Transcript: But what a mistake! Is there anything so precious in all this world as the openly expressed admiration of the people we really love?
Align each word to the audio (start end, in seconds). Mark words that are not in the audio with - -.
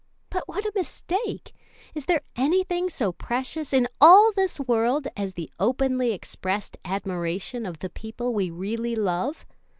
But 0.31 0.47
what 0.47 0.65
a 0.65 0.71
mistake! 0.73 1.53
Is 1.93 2.07
there 2.07 2.23
anything 2.35 2.89
so 2.89 3.11
precious 3.11 3.71
in 3.71 3.87
all 4.01 4.31
this 4.31 4.59
world 4.59 5.07
as 5.15 5.35
the 5.35 5.51
openly 5.59 6.11
expressed 6.11 6.75
admiration 6.83 7.67
of 7.67 7.77
the 7.81 7.89
people 7.91 8.33
we 8.33 8.49
really 8.49 8.95
love? 8.95 9.45